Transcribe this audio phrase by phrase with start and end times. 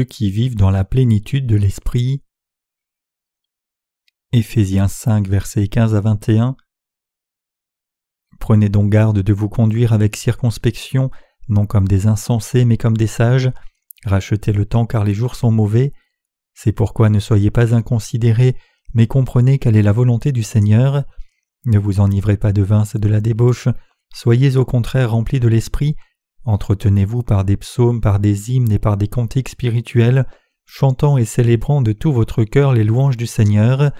[0.00, 2.22] qui vivent dans la plénitude de l'Esprit.
[4.32, 6.56] Éphésiens 5, versets 15 à 21.
[8.40, 11.10] Prenez donc garde de vous conduire avec circonspection,
[11.48, 13.52] non comme des insensés, mais comme des sages.
[14.04, 15.92] Rachetez le temps car les jours sont mauvais.
[16.54, 18.56] C'est pourquoi ne soyez pas inconsidérés,
[18.94, 21.04] mais comprenez quelle est la volonté du Seigneur.
[21.66, 23.68] Ne vous enivrez pas de vin, c'est de la débauche.
[24.12, 25.94] Soyez au contraire remplis de l'esprit.
[26.44, 30.26] Entretenez-vous par des psaumes, par des hymnes et par des cantiques spirituels,
[30.64, 33.92] chantant et célébrant de tout votre cœur les louanges du Seigneur.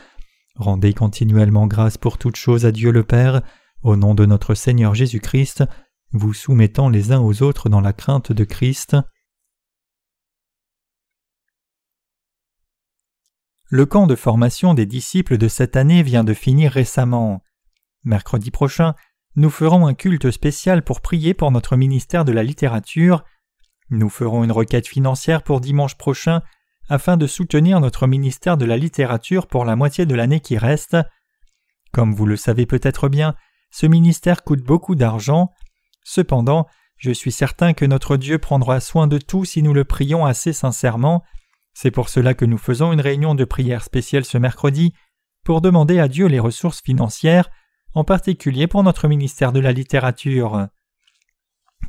[0.56, 3.42] Rendez continuellement grâce pour toutes choses à Dieu le Père,
[3.82, 5.64] au nom de notre Seigneur Jésus-Christ,
[6.12, 8.96] vous soumettant les uns aux autres dans la crainte de Christ.
[13.68, 17.42] Le camp de formation des disciples de cette année vient de finir récemment.
[18.04, 18.94] Mercredi prochain,
[19.34, 23.24] nous ferons un culte spécial pour prier pour notre ministère de la littérature.
[23.90, 26.42] Nous ferons une requête financière pour dimanche prochain
[26.88, 30.96] afin de soutenir notre ministère de la littérature pour la moitié de l'année qui reste.
[31.92, 33.34] Comme vous le savez peut-être bien,
[33.70, 35.52] ce ministère coûte beaucoup d'argent.
[36.04, 36.66] Cependant,
[36.98, 40.52] je suis certain que notre Dieu prendra soin de tout si nous le prions assez
[40.52, 41.22] sincèrement.
[41.72, 44.92] C'est pour cela que nous faisons une réunion de prière spéciale ce mercredi
[45.44, 47.50] pour demander à Dieu les ressources financières,
[47.94, 50.68] en particulier pour notre ministère de la littérature.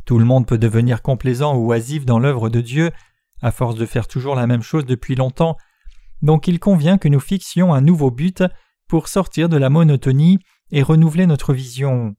[0.05, 2.91] Tout le monde peut devenir complaisant ou oisif dans l'œuvre de Dieu,
[3.41, 5.57] à force de faire toujours la même chose depuis longtemps,
[6.21, 8.43] donc il convient que nous fixions un nouveau but
[8.87, 10.39] pour sortir de la monotonie
[10.71, 12.15] et renouveler notre vision.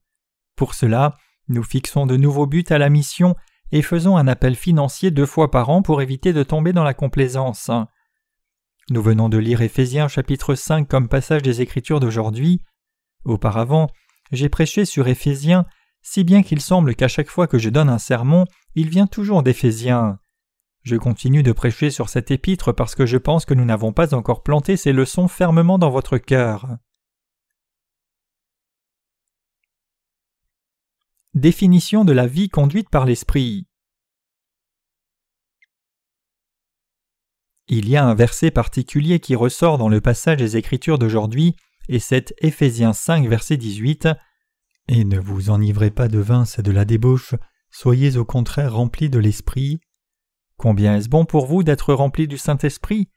[0.55, 3.35] Pour cela, nous fixons de nouveaux buts à la mission
[3.71, 6.93] et faisons un appel financier deux fois par an pour éviter de tomber dans la
[6.93, 7.69] complaisance.
[8.91, 12.61] Nous venons de lire Éphésiens chapitre 5 comme passage des Écritures d'aujourd'hui.
[13.25, 13.89] Auparavant,
[14.31, 15.65] j'ai prêché sur Éphésiens,
[16.01, 18.45] si bien qu'il semble qu'à chaque fois que je donne un sermon,
[18.75, 20.19] il vient toujours d'Éphésiens.
[20.83, 24.13] Je continue de prêcher sur cet épître parce que je pense que nous n'avons pas
[24.13, 26.77] encore planté ces leçons fermement dans votre cœur.
[31.33, 33.65] Définition de la vie conduite par l'Esprit.
[37.67, 41.55] Il y a un verset particulier qui ressort dans le passage des Écritures d'aujourd'hui,
[41.89, 44.07] et c'est Éphésiens 5, verset 18.
[44.87, 47.35] Et ne vous enivrez pas de vin, c'est de la débauche,
[47.71, 49.79] soyez au contraire remplis de l'Esprit.
[50.57, 53.09] Combien est-ce bon pour vous d'être remplis du Saint-Esprit?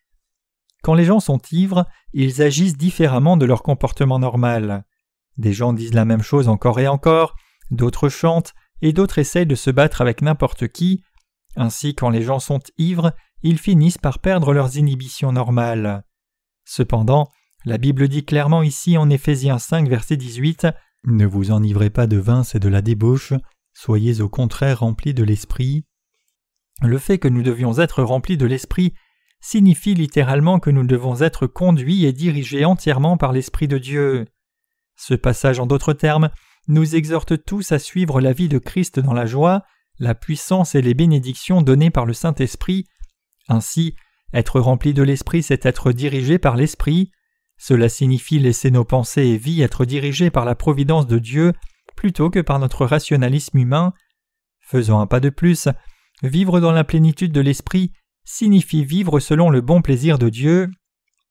[0.82, 4.84] Quand les gens sont ivres, ils agissent différemment de leur comportement normal.
[5.36, 7.34] Des gens disent la même chose encore et encore,
[7.70, 11.02] d'autres chantent, et d'autres essayent de se battre avec n'importe qui.
[11.56, 13.12] Ainsi, quand les gens sont ivres,
[13.42, 16.04] ils finissent par perdre leurs inhibitions normales.
[16.64, 17.28] Cependant,
[17.64, 20.68] la Bible dit clairement ici en Éphésiens 5, verset 18
[21.04, 23.32] Ne vous enivrez pas de vin, c'est de la débauche,
[23.74, 25.84] soyez au contraire remplis de l'esprit.
[26.82, 28.94] Le fait que nous devions être remplis de l'esprit
[29.40, 34.26] signifie littéralement que nous devons être conduits et dirigés entièrement par l'Esprit de Dieu.
[34.96, 36.30] Ce passage, en d'autres termes,
[36.66, 39.62] nous exhorte tous à suivre la vie de Christ dans la joie,
[39.98, 42.86] la puissance et les bénédictions données par le Saint-Esprit.
[43.48, 43.94] Ainsi,
[44.32, 47.10] être rempli de l'Esprit, c'est être dirigé par l'Esprit.
[47.58, 51.52] Cela signifie laisser nos pensées et vies être dirigées par la providence de Dieu
[51.96, 53.92] plutôt que par notre rationalisme humain.
[54.60, 55.68] Faisons un pas de plus.
[56.22, 57.92] Vivre dans la plénitude de l'Esprit
[58.24, 60.70] signifie vivre selon le bon plaisir de Dieu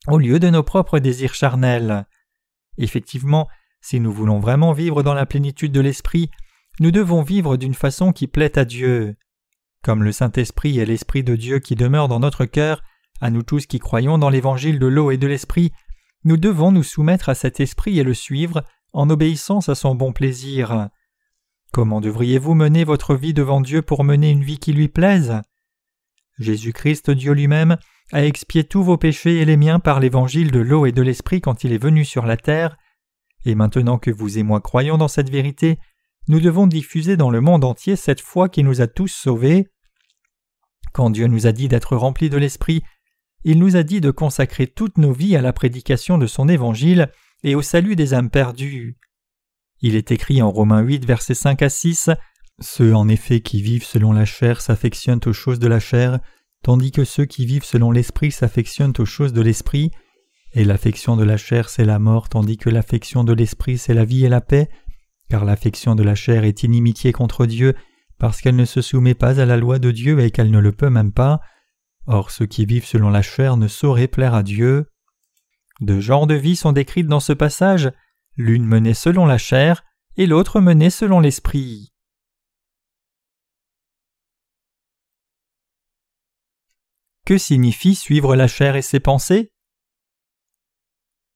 [0.07, 2.05] au lieu de nos propres désirs charnels.
[2.77, 3.47] Effectivement,
[3.81, 6.29] si nous voulons vraiment vivre dans la plénitude de l'Esprit,
[6.79, 9.15] nous devons vivre d'une façon qui plaît à Dieu.
[9.83, 12.83] Comme le Saint-Esprit est l'Esprit de Dieu qui demeure dans notre cœur,
[13.21, 15.71] à nous tous qui croyons dans l'Évangile de l'eau et de l'Esprit,
[16.27, 20.11] nous devons nous soumettre à cet Esprit et le suivre en obéissance à son bon
[20.11, 20.89] plaisir.
[21.71, 25.41] Comment devriez-vous mener votre vie devant Dieu pour mener une vie qui lui plaise?
[26.37, 27.77] Jésus-Christ, Dieu lui-même,
[28.11, 31.39] a expié tous vos péchés et les miens par l'évangile de l'eau et de l'esprit
[31.39, 32.75] quand il est venu sur la terre,
[33.45, 35.79] et maintenant que vous et moi croyons dans cette vérité,
[36.27, 39.69] nous devons diffuser dans le monde entier cette foi qui nous a tous sauvés.
[40.91, 42.83] Quand Dieu nous a dit d'être remplis de l'Esprit,
[43.49, 47.09] il nous a dit de consacrer toutes nos vies à la prédication de son évangile
[47.45, 48.97] et au salut des âmes perdues.
[49.79, 52.09] Il est écrit en Romains 8, versets 5 à 6
[52.59, 56.19] Ceux en effet qui vivent selon la chair s'affectionnent aux choses de la chair,
[56.61, 59.91] tandis que ceux qui vivent selon l'esprit s'affectionnent aux choses de l'esprit.
[60.51, 64.03] Et l'affection de la chair, c'est la mort, tandis que l'affection de l'esprit, c'est la
[64.03, 64.67] vie et la paix,
[65.29, 67.75] car l'affection de la chair est inimitié contre Dieu,
[68.17, 70.73] parce qu'elle ne se soumet pas à la loi de Dieu et qu'elle ne le
[70.73, 71.39] peut même pas.
[72.07, 74.89] Or ceux qui vivent selon la chair ne sauraient plaire à Dieu.
[75.81, 77.91] Deux genres de vie sont décrites dans ce passage,
[78.37, 79.83] l'une menée selon la chair
[80.15, 81.93] et l'autre menée selon l'esprit.
[87.25, 89.51] Que signifie suivre la chair et ses pensées?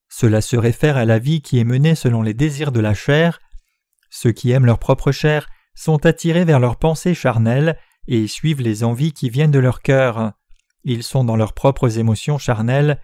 [0.08, 3.40] Cela se réfère à la vie qui est menée selon les désirs de la chair.
[4.08, 7.78] Ceux qui aiment leur propre chair sont attirés vers leurs pensées charnelles
[8.08, 10.32] et suivent les envies qui viennent de leur cœur.
[10.84, 13.00] Ils sont dans leurs propres émotions charnelles.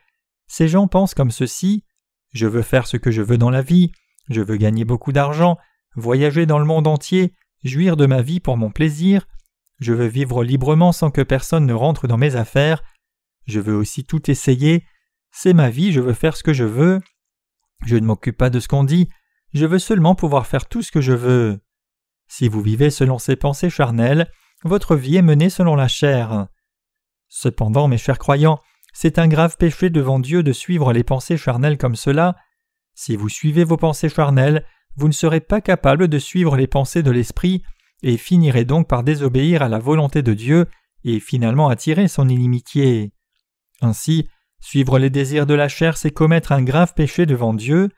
[0.46, 1.84] Ces gens pensent comme ceci.
[2.32, 3.92] Je veux faire ce que je veux dans la vie,
[4.28, 5.56] je veux gagner beaucoup d'argent,
[5.94, 7.34] voyager dans le monde entier,
[7.64, 9.26] jouir de ma vie pour mon plaisir,
[9.80, 12.82] je veux vivre librement sans que personne ne rentre dans mes affaires,
[13.46, 14.84] je veux aussi tout essayer,
[15.30, 17.00] c'est ma vie, je veux faire ce que je veux,
[17.86, 19.08] je ne m'occupe pas de ce qu'on dit,
[19.54, 21.60] je veux seulement pouvoir faire tout ce que je veux.
[22.28, 24.30] Si vous vivez selon ces pensées charnelles,
[24.64, 26.48] votre vie est menée selon la chair.
[27.28, 28.60] Cependant, mes chers croyants,
[28.92, 32.36] c'est un grave péché devant Dieu de suivre les pensées charnelles comme cela.
[32.94, 34.64] Si vous suivez vos pensées charnelles,
[34.96, 37.62] vous ne serez pas capable de suivre les pensées de l'Esprit
[38.02, 40.66] et finirez donc par désobéir à la volonté de Dieu
[41.04, 43.12] et finalement attirer son inimitié.
[43.80, 44.28] Ainsi,
[44.60, 47.90] suivre les désirs de la chair, c'est commettre un grave péché devant Dieu.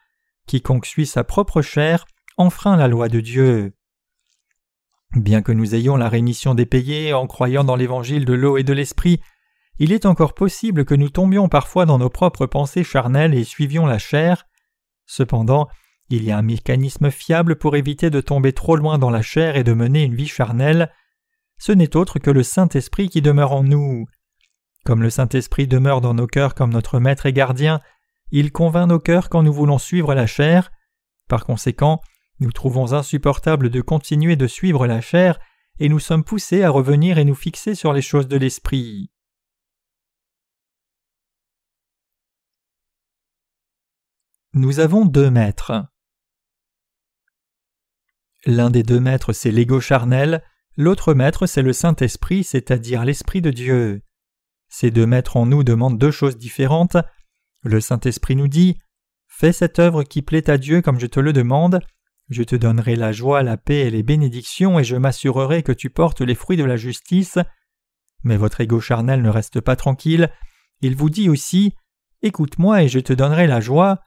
[0.46, 2.04] Quiconque suit sa propre chair
[2.36, 3.72] enfreint la loi de Dieu.
[5.16, 8.62] Bien que nous ayons la rémission des payés en croyant dans l'évangile de l'eau et
[8.62, 9.20] de l'esprit,
[9.80, 13.86] il est encore possible que nous tombions parfois dans nos propres pensées charnelles et suivions
[13.86, 14.46] la chair.
[15.06, 15.68] Cependant,
[16.10, 19.56] il y a un mécanisme fiable pour éviter de tomber trop loin dans la chair
[19.56, 20.92] et de mener une vie charnelle.
[21.58, 24.06] Ce n'est autre que le Saint-Esprit qui demeure en nous.
[24.84, 27.80] Comme le Saint-Esprit demeure dans nos cœurs comme notre maître et gardien,
[28.30, 30.70] il convainc nos cœurs quand nous voulons suivre la chair.
[31.28, 32.00] Par conséquent,
[32.40, 35.38] nous trouvons insupportable de continuer de suivre la chair
[35.78, 39.10] et nous sommes poussés à revenir et nous fixer sur les choses de l'Esprit.
[44.52, 45.86] Nous avons deux maîtres.
[48.46, 50.42] L'un des deux maîtres c'est l'ego charnel,
[50.76, 54.02] l'autre maître c'est le Saint-Esprit, c'est-à-dire l'Esprit de Dieu.
[54.68, 56.96] Ces deux maîtres en nous demandent deux choses différentes.
[57.62, 58.78] Le Saint-Esprit nous dit
[59.28, 61.80] Fais cette œuvre qui plaît à Dieu comme je te le demande,
[62.30, 65.90] je te donnerai la joie, la paix et les bénédictions, et je m'assurerai que tu
[65.90, 67.38] portes les fruits de la justice.
[68.22, 70.30] Mais votre ego charnel ne reste pas tranquille,
[70.80, 71.74] il vous dit aussi
[72.22, 74.00] Écoute-moi et je te donnerai la joie.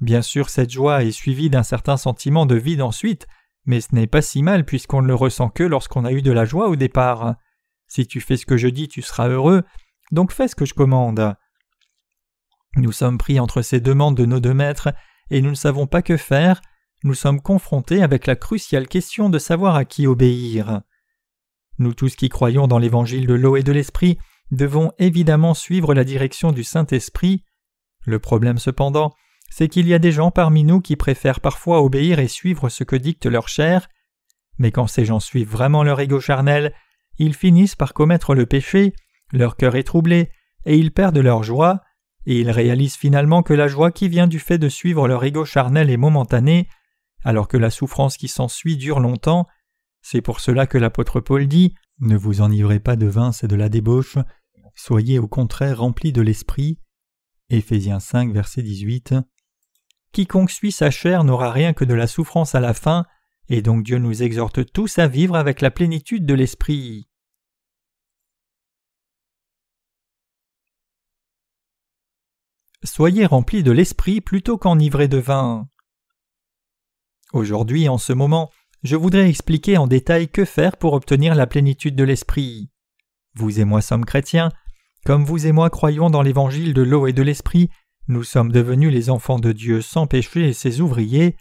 [0.00, 3.26] Bien sûr, cette joie est suivie d'un certain sentiment de vide ensuite,
[3.64, 6.32] mais ce n'est pas si mal puisqu'on ne le ressent que lorsqu'on a eu de
[6.32, 7.36] la joie au départ.
[7.86, 9.62] Si tu fais ce que je dis, tu seras heureux,
[10.12, 11.34] donc fais ce que je commande.
[12.76, 14.92] Nous sommes pris entre ces demandes de nos deux maîtres,
[15.30, 16.60] et nous ne savons pas que faire,
[17.02, 20.82] nous sommes confrontés avec la cruciale question de savoir à qui obéir.
[21.78, 24.18] Nous tous qui croyons dans l'évangile de l'eau et de l'esprit
[24.50, 27.44] devons évidemment suivre la direction du Saint-Esprit.
[28.04, 29.14] Le problème cependant,
[29.50, 32.84] c'est qu'il y a des gens parmi nous qui préfèrent parfois obéir et suivre ce
[32.84, 33.88] que dicte leur chair,
[34.58, 36.74] mais quand ces gens suivent vraiment leur ego charnel,
[37.18, 38.92] ils finissent par commettre le péché,
[39.32, 40.30] leur cœur est troublé,
[40.66, 41.80] et ils perdent leur joie,
[42.26, 45.44] et ils réalisent finalement que la joie qui vient du fait de suivre leur ego
[45.44, 46.68] charnel est momentanée,
[47.24, 49.46] alors que la souffrance qui s'ensuit dure longtemps.
[50.02, 53.56] C'est pour cela que l'apôtre Paul dit Ne vous enivrez pas de vin, c'est de
[53.56, 54.18] la débauche,
[54.74, 56.78] soyez au contraire remplis de l'esprit.
[57.50, 59.14] Éphésiens 5, verset 18.
[60.12, 63.04] Quiconque suit sa chair n'aura rien que de la souffrance à la fin,
[63.48, 67.08] et donc Dieu nous exhorte tous à vivre avec la plénitude de l'esprit.
[72.82, 75.68] Soyez remplis de l'esprit plutôt qu'enivrés de vin.
[77.32, 78.50] Aujourd'hui, en ce moment,
[78.82, 82.70] je voudrais expliquer en détail que faire pour obtenir la plénitude de l'esprit.
[83.34, 84.50] Vous et moi sommes chrétiens,
[85.04, 87.70] comme vous et moi croyons dans l'évangile de l'eau et de l'esprit,
[88.08, 91.36] nous sommes devenus les enfants de Dieu sans péché et ses ouvriers.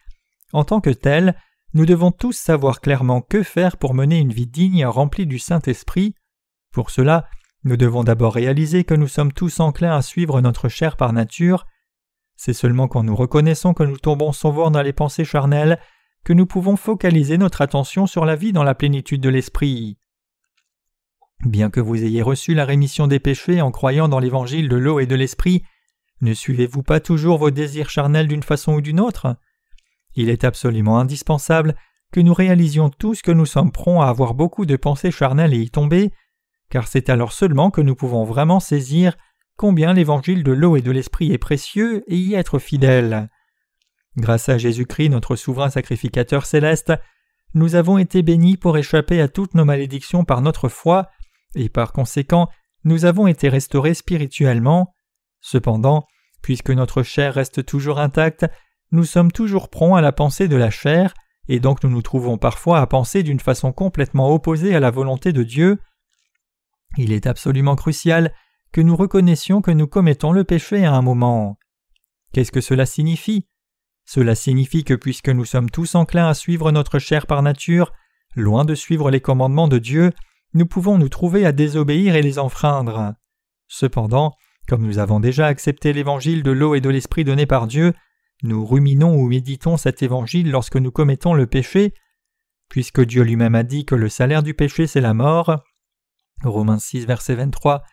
[0.53, 1.35] En tant que tels,
[1.73, 6.13] nous devons tous savoir clairement que faire pour mener une vie digne remplie du Saint-Esprit.
[6.71, 7.27] Pour cela,
[7.63, 11.65] nous devons d'abord réaliser que nous sommes tous enclins à suivre notre chair par nature.
[12.41, 15.77] C'est seulement quand nous reconnaissons que nous tombons souvent dans les pensées charnelles
[16.23, 19.97] que nous pouvons focaliser notre attention sur la vie dans la plénitude de l'Esprit.
[21.43, 25.01] Bien que vous ayez reçu la rémission des péchés en croyant dans l'évangile de l'eau
[25.01, 25.63] et de l'Esprit,
[26.21, 29.35] ne suivez-vous pas toujours vos désirs charnels d'une façon ou d'une autre?
[30.15, 31.75] Il est absolument indispensable
[32.13, 35.59] que nous réalisions tous que nous sommes prompts à avoir beaucoup de pensées charnelles et
[35.59, 36.13] y tomber,
[36.69, 39.17] car c'est alors seulement que nous pouvons vraiment saisir
[39.59, 43.29] combien l'évangile de l'eau et de l'esprit est précieux et y être fidèle.
[44.15, 46.93] Grâce à Jésus-Christ, notre souverain sacrificateur céleste,
[47.53, 51.09] nous avons été bénis pour échapper à toutes nos malédictions par notre foi,
[51.55, 52.47] et par conséquent,
[52.85, 54.93] nous avons été restaurés spirituellement.
[55.41, 56.07] Cependant,
[56.41, 58.45] puisque notre chair reste toujours intacte,
[58.93, 61.13] nous sommes toujours prompts à la pensée de la chair,
[61.49, 65.33] et donc nous nous trouvons parfois à penser d'une façon complètement opposée à la volonté
[65.33, 65.79] de Dieu.
[66.95, 68.33] Il est absolument crucial
[68.71, 71.57] que nous reconnaissions que nous commettons le péché à un moment.
[72.33, 73.47] Qu'est-ce que cela signifie?
[74.05, 77.93] Cela signifie que puisque nous sommes tous enclins à suivre notre chair par nature,
[78.35, 80.11] loin de suivre les commandements de Dieu,
[80.53, 83.13] nous pouvons nous trouver à désobéir et les enfreindre.
[83.67, 84.33] Cependant,
[84.67, 87.93] comme nous avons déjà accepté l'évangile de l'eau et de l'esprit donné par Dieu,
[88.43, 91.93] nous ruminons ou méditons cet évangile lorsque nous commettons le péché,
[92.69, 95.63] puisque Dieu lui-même a dit que le salaire du péché c'est la mort.
[96.43, 97.83] Romains 6 verset 23.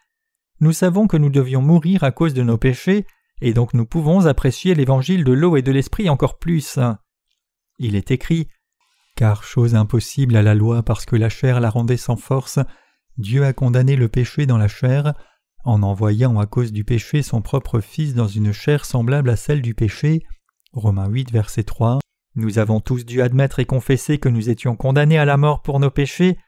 [0.60, 3.06] Nous savons que nous devions mourir à cause de nos péchés,
[3.42, 6.78] et donc nous pouvons apprécier l'évangile de l'eau et de l'esprit encore plus.
[7.78, 8.48] Il est écrit
[9.16, 12.58] Car chose impossible à la loi parce que la chair la rendait sans force,
[13.18, 15.14] Dieu a condamné le péché dans la chair,
[15.64, 19.60] en envoyant à cause du péché son propre Fils dans une chair semblable à celle
[19.60, 20.22] du péché.
[20.72, 21.98] Romains 8, verset 3.
[22.34, 25.80] Nous avons tous dû admettre et confesser que nous étions condamnés à la mort pour
[25.80, 26.38] nos péchés.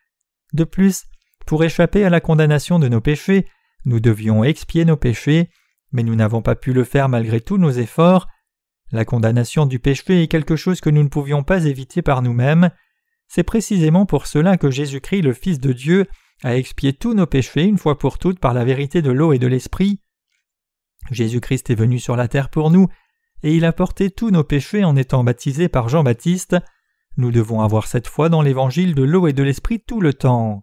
[0.52, 1.04] De plus,
[1.46, 3.46] pour échapper à la condamnation de nos péchés,
[3.88, 5.48] nous devions expier nos péchés,
[5.92, 8.28] mais nous n'avons pas pu le faire malgré tous nos efforts.
[8.92, 12.70] La condamnation du péché est quelque chose que nous ne pouvions pas éviter par nous-mêmes.
[13.28, 16.06] C'est précisément pour cela que Jésus-Christ, le Fils de Dieu,
[16.44, 19.38] a expié tous nos péchés une fois pour toutes par la vérité de l'eau et
[19.38, 20.00] de l'esprit.
[21.10, 22.88] Jésus-Christ est venu sur la terre pour nous,
[23.42, 26.56] et il a porté tous nos péchés en étant baptisé par Jean-Baptiste.
[27.16, 30.62] Nous devons avoir cette foi dans l'évangile de l'eau et de l'esprit tout le temps.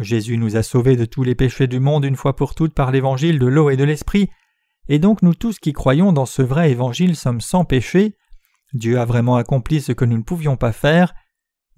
[0.00, 2.90] Jésus nous a sauvés de tous les péchés du monde une fois pour toutes par
[2.90, 4.28] l'évangile de l'eau et de l'esprit,
[4.88, 8.16] et donc nous tous qui croyons dans ce vrai évangile sommes sans péché.
[8.72, 11.14] Dieu a vraiment accompli ce que nous ne pouvions pas faire.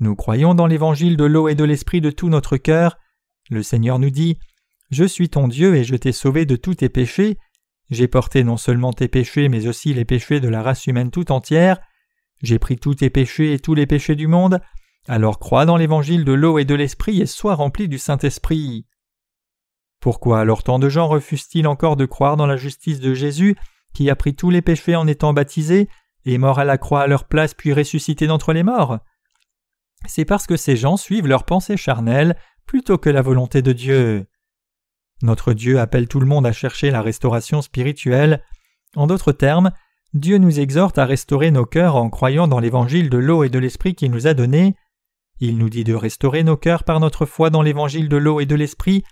[0.00, 2.98] Nous croyons dans l'évangile de l'eau et de l'esprit de tout notre cœur.
[3.50, 4.38] Le Seigneur nous dit
[4.90, 7.36] Je suis ton Dieu et je t'ai sauvé de tous tes péchés.
[7.90, 11.30] J'ai porté non seulement tes péchés, mais aussi les péchés de la race humaine tout
[11.30, 11.78] entière.
[12.42, 14.60] J'ai pris tous tes péchés et tous les péchés du monde.
[15.08, 18.86] Alors crois dans l'évangile de l'eau et de l'esprit et sois rempli du Saint-Esprit.
[20.00, 23.56] Pourquoi alors tant de gens refusent-ils encore de croire dans la justice de Jésus,
[23.94, 25.88] qui a pris tous les péchés en étant baptisé,
[26.24, 28.98] et mort à la croix à leur place puis ressuscité d'entre les morts?
[30.06, 32.36] C'est parce que ces gens suivent leurs pensées charnelles
[32.66, 34.26] plutôt que la volonté de Dieu.
[35.22, 38.42] Notre Dieu appelle tout le monde à chercher la restauration spirituelle.
[38.96, 39.70] En d'autres termes,
[40.14, 43.58] Dieu nous exhorte à restaurer nos cœurs en croyant dans l'évangile de l'eau et de
[43.58, 44.74] l'esprit qu'il nous a donné.
[45.40, 48.46] Il nous dit de restaurer nos cœurs par notre foi dans l'évangile de l'eau et
[48.46, 49.04] de l'esprit,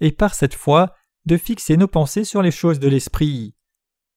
[0.00, 0.94] et par cette foi
[1.26, 3.54] de fixer nos pensées sur les choses de l'esprit.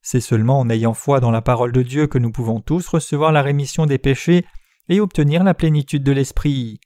[0.01, 3.31] C'est seulement en ayant foi dans la parole de Dieu que nous pouvons tous recevoir
[3.31, 4.45] la rémission des péchés
[4.89, 6.79] et obtenir la plénitude de l'esprit.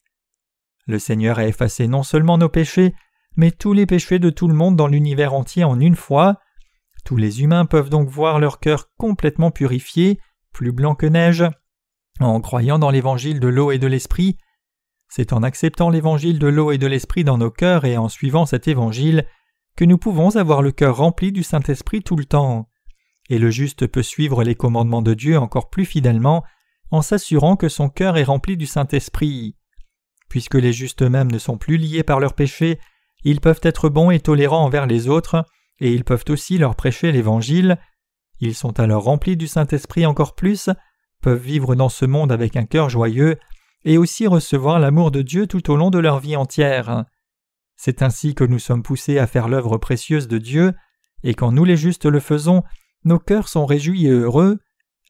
[0.86, 2.94] Le Seigneur a effacé non seulement nos péchés,
[3.38, 6.40] mais tous les péchés de tout le monde dans l'univers entier en une fois.
[7.06, 10.20] Tous les humains peuvent donc voir leur cœur complètement purifié,
[10.52, 11.46] plus blanc que neige,
[12.20, 14.38] en croyant dans l'évangile de l'eau et de l'esprit,
[15.16, 18.46] c'est en acceptant l'évangile de l'eau et de l'esprit dans nos cœurs et en suivant
[18.46, 19.26] cet évangile
[19.78, 22.68] que nous pouvons avoir le cœur rempli du Saint-Esprit tout le temps.
[23.30, 26.44] Et le juste peut suivre les commandements de Dieu encore plus fidèlement
[26.92, 29.56] en s'assurant que son cœur est rempli du Saint-Esprit.
[30.28, 32.78] Puisque les justes eux-mêmes ne sont plus liés par leurs péchés,
[33.24, 35.46] ils peuvent être bons et tolérants envers les autres,
[35.80, 37.78] et ils peuvent aussi leur prêcher l'Évangile.
[38.42, 40.70] Ils sont alors remplis du Saint-Esprit encore plus,
[41.22, 43.38] peuvent vivre dans ce monde avec un cœur joyeux,
[43.86, 47.06] et aussi recevoir l'amour de Dieu tout au long de leur vie entière.
[47.78, 50.74] C'est ainsi que nous sommes poussés à faire l'œuvre précieuse de Dieu,
[51.24, 52.64] et quand nous les justes le faisons,
[53.04, 54.60] nos cœurs sont réjouis et heureux.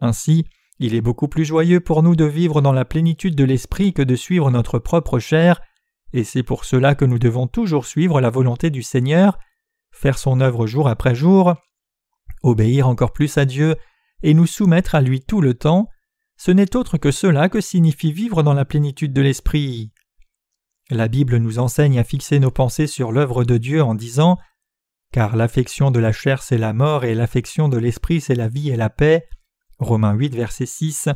[0.02, 0.46] Ainsi,
[0.78, 4.02] il est beaucoup plus joyeux pour nous de vivre dans la plénitude de l'esprit que
[4.02, 5.62] de suivre notre propre chair,
[6.12, 9.38] et c'est pour cela que nous devons toujours suivre la volonté du Seigneur,
[9.92, 11.56] faire son œuvre jour après jour,
[12.44, 13.78] obéir encore plus à Dieu,
[14.22, 15.88] et nous soumettre à lui tout le temps,
[16.38, 19.92] ce n'est autre que cela que signifie vivre dans la plénitude de l'esprit.
[20.90, 24.38] La Bible nous enseigne à fixer nos pensées sur l'œuvre de Dieu en disant
[25.12, 28.70] Car l'affection de la chair c'est la mort et l'affection de l'esprit c'est la vie
[28.70, 29.28] et la paix.
[29.80, 31.10] Romains 8, verset 6.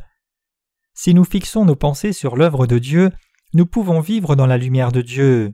[0.93, 3.11] Si nous fixons nos pensées sur l'œuvre de Dieu,
[3.53, 5.53] nous pouvons vivre dans la lumière de Dieu.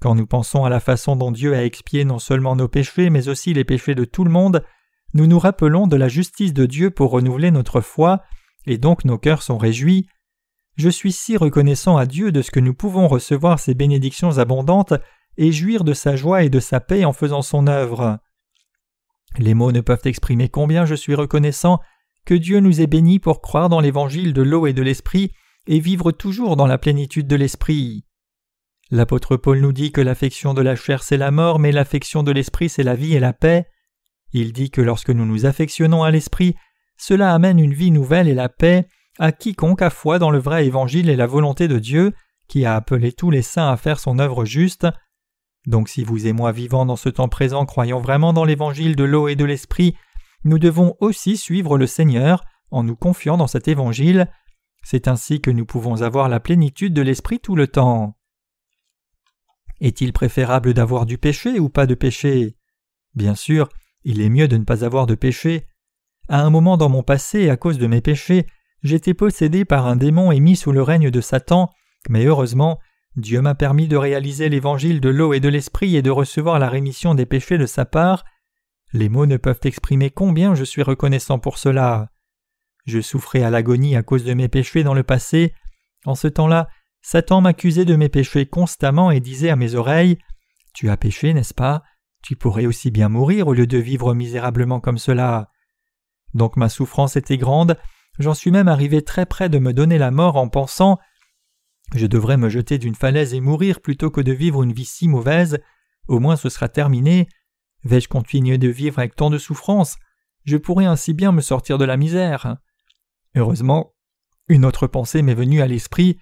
[0.00, 3.28] Quand nous pensons à la façon dont Dieu a expié non seulement nos péchés, mais
[3.28, 4.64] aussi les péchés de tout le monde,
[5.12, 8.22] nous nous rappelons de la justice de Dieu pour renouveler notre foi
[8.66, 10.06] et donc nos cœurs sont réjouis.
[10.76, 14.94] Je suis si reconnaissant à Dieu de ce que nous pouvons recevoir ces bénédictions abondantes
[15.36, 18.18] et jouir de sa joie et de sa paix en faisant son œuvre.
[19.38, 21.80] Les mots ne peuvent exprimer combien je suis reconnaissant
[22.24, 25.32] que Dieu nous ait bénis pour croire dans l'évangile de l'eau et de l'esprit
[25.66, 28.04] et vivre toujours dans la plénitude de l'esprit.
[28.90, 32.32] L'apôtre Paul nous dit que l'affection de la chair c'est la mort, mais l'affection de
[32.32, 33.66] l'esprit c'est la vie et la paix.
[34.32, 36.56] Il dit que lorsque nous nous affectionnons à l'esprit,
[37.00, 38.86] cela amène une vie nouvelle et la paix
[39.18, 42.12] à quiconque a foi dans le vrai évangile et la volonté de Dieu,
[42.46, 44.86] qui a appelé tous les saints à faire son œuvre juste.
[45.66, 49.04] Donc si vous et moi vivant dans ce temps présent croyons vraiment dans l'évangile de
[49.04, 49.96] l'eau et de l'esprit,
[50.44, 54.30] nous devons aussi suivre le Seigneur en nous confiant dans cet évangile.
[54.82, 58.18] C'est ainsi que nous pouvons avoir la plénitude de l'esprit tout le temps.
[59.80, 62.58] Est-il préférable d'avoir du péché ou pas de péché?
[63.14, 63.70] Bien sûr,
[64.04, 65.66] il est mieux de ne pas avoir de péché.
[66.30, 68.46] À un moment dans mon passé, à cause de mes péchés,
[68.84, 71.70] j'étais possédé par un démon et mis sous le règne de Satan,
[72.08, 72.78] mais heureusement,
[73.16, 76.68] Dieu m'a permis de réaliser l'évangile de l'eau et de l'esprit et de recevoir la
[76.68, 78.24] rémission des péchés de sa part.
[78.92, 82.12] Les mots ne peuvent exprimer combien je suis reconnaissant pour cela.
[82.86, 85.52] Je souffrais à l'agonie à cause de mes péchés dans le passé.
[86.06, 86.68] En ce temps-là,
[87.02, 90.16] Satan m'accusait de mes péchés constamment et disait à mes oreilles
[90.74, 91.82] Tu as péché, n'est-ce pas?
[92.22, 95.50] Tu pourrais aussi bien mourir au lieu de vivre misérablement comme cela.
[96.34, 97.76] Donc ma souffrance était grande,
[98.18, 100.98] j'en suis même arrivé très près de me donner la mort en pensant
[101.94, 105.08] Je devrais me jeter d'une falaise et mourir plutôt que de vivre une vie si
[105.08, 105.58] mauvaise,
[106.08, 107.28] au moins ce sera terminé.
[107.84, 109.96] Vais-je continuer de vivre avec tant de souffrance?
[110.44, 112.56] Je pourrais ainsi bien me sortir de la misère.
[113.34, 113.94] Heureusement,
[114.48, 116.18] une autre pensée m'est venue à l'esprit.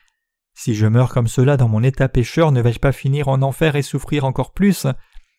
[0.55, 3.77] Si je meurs comme cela dans mon état pécheur, ne vais-je pas finir en enfer
[3.77, 4.87] et souffrir encore plus?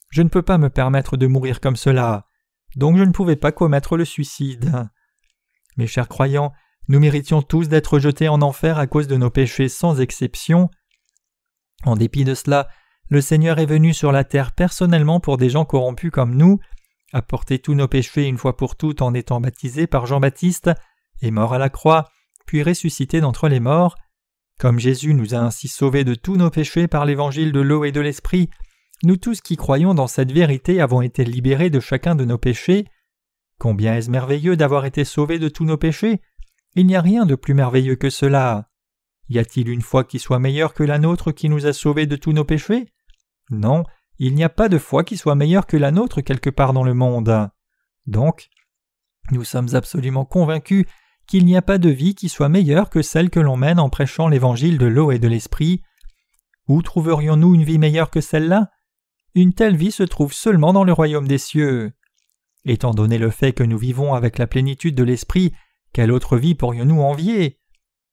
[0.09, 2.28] Je ne peux pas me permettre de mourir comme cela
[2.75, 4.87] donc je ne pouvais pas commettre le suicide.
[5.77, 6.51] Mes chers croyants,
[6.87, 10.69] nous méritions tous d'être jetés en enfer à cause de nos péchés sans exception.
[11.85, 12.67] En dépit de cela,
[13.09, 16.59] le Seigneur est venu sur la terre personnellement pour des gens corrompus comme nous,
[17.13, 20.71] a porté tous nos péchés une fois pour toutes en étant baptisé par Jean-Baptiste,
[21.21, 22.09] est mort à la croix,
[22.45, 23.95] puis ressuscité d'entre les morts.
[24.59, 27.91] Comme Jésus nous a ainsi sauvés de tous nos péchés par l'évangile de l'eau et
[27.91, 28.49] de l'esprit,
[29.03, 32.85] nous tous qui croyons dans cette vérité avons été libérés de chacun de nos péchés.
[33.57, 36.21] Combien est-ce merveilleux d'avoir été sauvés de tous nos péchés
[36.75, 38.69] Il n'y a rien de plus merveilleux que cela.
[39.29, 42.15] Y a-t-il une foi qui soit meilleure que la nôtre qui nous a sauvés de
[42.15, 42.87] tous nos péchés?
[43.49, 43.83] Non,
[44.17, 46.83] il n'y a pas de foi qui soit meilleure que la nôtre quelque part dans
[46.83, 47.49] le monde.
[48.05, 48.49] Donc,
[49.31, 50.85] nous sommes absolument convaincus
[51.27, 53.89] qu'il n'y a pas de vie qui soit meilleure que celle que l'on mène en
[53.89, 55.83] prêchant l'évangile de l'eau et de l'esprit.
[56.67, 58.71] Où trouverions-nous une vie meilleure que celle-là?
[59.35, 61.91] Une telle vie se trouve seulement dans le royaume des cieux.
[62.65, 65.53] Étant donné le fait que nous vivons avec la plénitude de l'Esprit,
[65.93, 67.59] quelle autre vie pourrions-nous envier?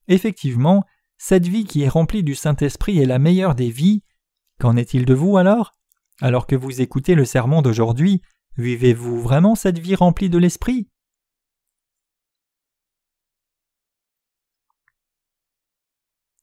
[0.07, 0.85] Effectivement,
[1.17, 4.03] cette vie qui est remplie du Saint-Esprit est la meilleure des vies.
[4.59, 5.73] Qu'en est-il de vous alors?
[6.21, 8.21] Alors que vous écoutez le sermon d'aujourd'hui,
[8.57, 10.89] vivez-vous vraiment cette vie remplie de l'Esprit?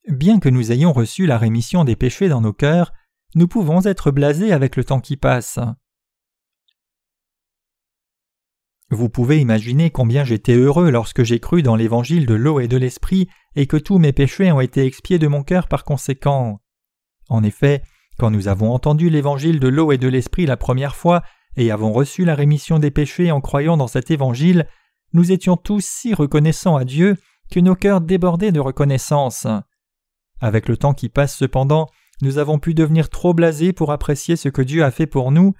[0.06, 2.92] Bien que nous ayons reçu la rémission des péchés dans nos cœurs,
[3.34, 5.58] nous pouvons être blasés avec le temps qui passe.
[8.90, 12.76] Vous pouvez imaginer combien j'étais heureux lorsque j'ai cru dans l'évangile de l'eau et de
[12.76, 16.60] l'esprit et que tous mes péchés ont été expiés de mon cœur par conséquent.
[17.28, 17.82] En effet,
[18.18, 21.22] quand nous avons entendu l'évangile de l'eau et de l'esprit la première fois
[21.56, 24.68] et avons reçu la rémission des péchés en croyant dans cet évangile,
[25.12, 27.16] nous étions tous si reconnaissants à Dieu
[27.50, 29.46] que nos cœurs débordaient de reconnaissance.
[30.40, 31.88] Avec le temps qui passe cependant,
[32.22, 35.54] nous avons pu devenir trop blasés pour apprécier ce que Dieu a fait pour nous.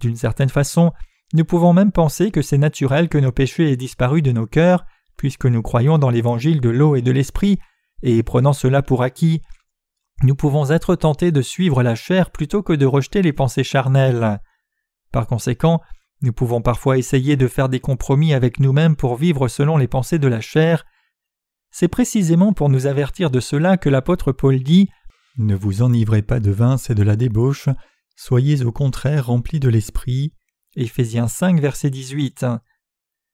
[0.00, 0.92] D'une certaine façon,
[1.32, 4.84] nous pouvons même penser que c'est naturel que nos péchés aient disparu de nos cœurs,
[5.16, 7.58] puisque nous croyons dans l'évangile de l'eau et de l'esprit,
[8.02, 9.40] et prenant cela pour acquis,
[10.22, 14.40] nous pouvons être tentés de suivre la chair plutôt que de rejeter les pensées charnelles.
[15.12, 15.82] Par conséquent,
[16.22, 20.18] nous pouvons parfois essayer de faire des compromis avec nous-mêmes pour vivre selon les pensées
[20.18, 20.86] de la chair.
[21.70, 24.88] C'est précisément pour nous avertir de cela que l'apôtre Paul dit
[25.38, 27.68] ne vous enivrez pas de vin, c'est de la débauche,
[28.16, 30.32] soyez au contraire remplis de l'esprit.
[30.76, 32.46] Éphésiens 5, verset 18.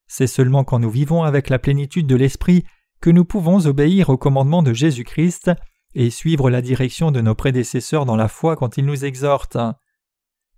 [0.07, 2.65] C'est seulement quand nous vivons avec la plénitude de l'esprit
[3.01, 5.51] que nous pouvons obéir au commandement de Jésus-Christ
[5.95, 9.59] et suivre la direction de nos prédécesseurs dans la foi quand ils nous exhortent.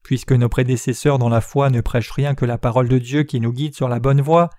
[0.02, 3.40] Puisque nos prédécesseurs dans la foi ne prêchent rien que la parole de Dieu qui
[3.40, 4.50] nous guide sur la bonne voie,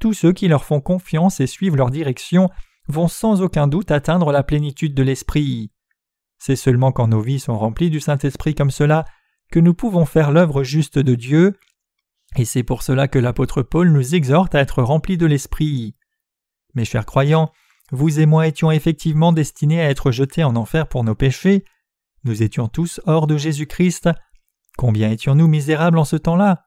[0.00, 2.48] tous ceux qui leur font confiance et suivent leur direction
[2.86, 5.70] vont sans aucun doute atteindre la plénitude de l'esprit.
[6.38, 9.04] C'est seulement quand nos vies sont remplies du Saint-Esprit comme cela
[9.50, 11.58] que nous pouvons faire l'œuvre juste de Dieu,
[12.36, 15.96] et c'est pour cela que l'apôtre Paul nous exhorte à être remplis de l'Esprit.
[16.74, 17.50] Mes chers croyants,
[17.90, 21.64] vous et moi étions effectivement destinés à être jetés en enfer pour nos péchés,
[22.24, 24.10] nous étions tous hors de Jésus-Christ,
[24.76, 26.66] combien étions-nous misérables en ce temps-là?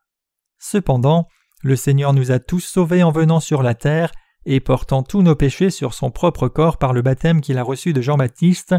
[0.57, 1.27] Cependant,
[1.61, 4.11] le Seigneur nous a tous sauvés en venant sur la terre
[4.45, 7.93] et portant tous nos péchés sur son propre corps par le baptême qu'il a reçu
[7.93, 8.75] de Jean-Baptiste,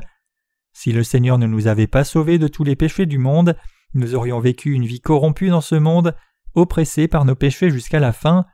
[0.72, 3.56] si le Seigneur ne nous avait pas sauvés de tous les péchés du monde,
[3.94, 6.16] nous aurions vécu une vie corrompue dans ce monde,
[6.54, 8.46] oppressés par nos péchés jusqu'à la fin.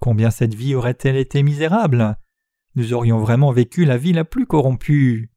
[0.00, 2.16] Combien cette vie aurait-elle été misérable
[2.74, 5.30] Nous aurions vraiment vécu la vie la plus corrompue.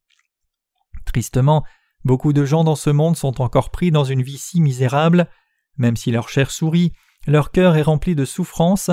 [1.05, 1.63] Tristement,
[2.05, 5.29] Beaucoup de gens dans ce monde sont encore pris dans une vie si misérable,
[5.77, 6.91] même si leur chair sourit,
[7.27, 8.91] leur cœur est rempli de souffrance.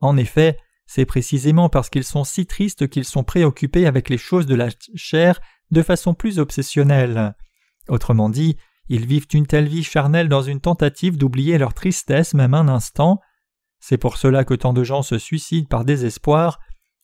[0.00, 4.44] En effet, c'est précisément parce qu'ils sont si tristes qu'ils sont préoccupés avec les choses
[4.44, 5.40] de la chair
[5.72, 7.34] de façon plus obsessionnelle.
[7.88, 8.56] Autrement dit,
[8.88, 13.20] ils vivent une telle vie charnelle dans une tentative d'oublier leur tristesse même un instant.
[13.80, 16.60] C'est pour cela que tant de gens se suicident par désespoir.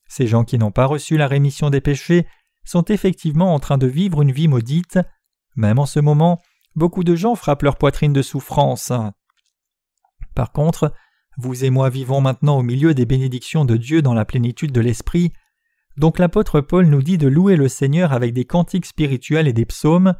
[0.06, 2.26] Ces gens qui n'ont pas reçu la rémission des péchés
[2.64, 4.98] sont effectivement en train de vivre une vie maudite.
[5.56, 6.40] Même en ce moment,
[6.76, 8.92] beaucoup de gens frappent leur poitrine de souffrance.
[10.34, 10.92] Par contre,
[11.38, 14.80] vous et moi vivons maintenant au milieu des bénédictions de Dieu dans la plénitude de
[14.80, 15.32] l'Esprit.
[15.98, 19.66] Donc l'apôtre Paul nous dit de louer le Seigneur avec des cantiques spirituels et des
[19.66, 20.14] psaumes,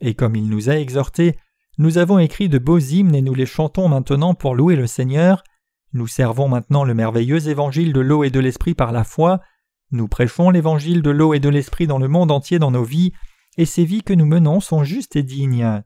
[0.00, 1.36] et comme il nous a exhortés,
[1.78, 5.42] nous avons écrit de beaux hymnes et nous les chantons maintenant pour louer le Seigneur.
[5.92, 9.40] Nous servons maintenant le merveilleux évangile de l'eau et de l'esprit par la foi.
[9.90, 13.12] Nous prêchons l'évangile de l'eau et de l'esprit dans le monde entier dans nos vies,
[13.58, 15.82] et ces vies que nous menons sont justes et dignes.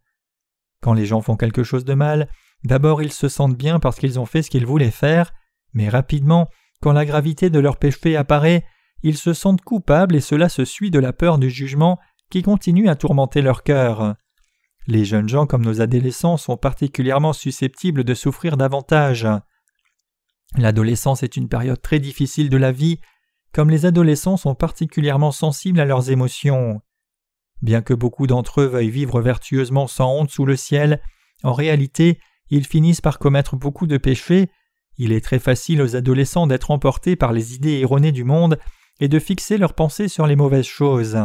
[0.83, 2.29] Quand les gens font quelque chose de mal,
[2.65, 5.33] d'abord ils se sentent bien parce qu'ils ont fait ce qu'ils voulaient faire,
[5.73, 6.49] mais rapidement,
[6.83, 8.65] quand la gravité de leur péché apparaît,
[9.03, 11.99] ils se sentent coupables et cela se suit de la peur du jugement
[12.31, 14.15] qui continue à tourmenter leur cœur.
[14.87, 19.27] Les jeunes gens comme nos adolescents sont particulièrement susceptibles de souffrir davantage.
[20.57, 22.99] L'adolescence est une période très difficile de la vie,
[23.53, 26.81] comme les adolescents sont particulièrement sensibles à leurs émotions.
[27.63, 31.03] Bien que beaucoup d'entre eux veuillent vivre vertueusement sans honte sous le ciel,
[31.43, 34.51] en réalité, ils finissent par commettre beaucoup de péchés.
[34.97, 38.59] Il est très facile aux adolescents d'être emportés par les idées erronées du monde
[39.01, 41.19] et de fixer leurs pensées sur les mauvaises choses.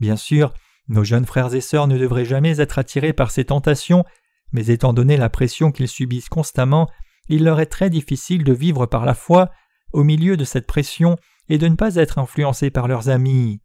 [0.00, 0.52] Bien sûr,
[0.88, 4.04] nos jeunes frères et sœurs ne devraient jamais être attirés par ces tentations,
[4.52, 6.90] mais étant donné la pression qu'ils subissent constamment,
[7.28, 9.50] il leur est très difficile de vivre par la foi
[9.92, 11.16] au milieu de cette pression
[11.48, 13.60] et de ne pas être influencés par leurs amis.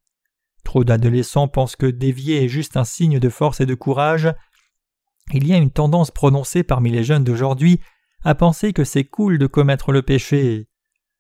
[0.64, 4.34] Trop d'adolescents pensent que dévier est juste un signe de force et de courage.
[5.34, 7.80] Il y a une tendance prononcée parmi les jeunes d'aujourd'hui
[8.24, 10.68] à penser que c'est cool de commettre le péché.